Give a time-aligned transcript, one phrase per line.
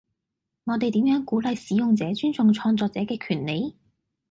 [0.63, 3.77] 我哋點樣鼓勵使用者尊重創作者嘅權利？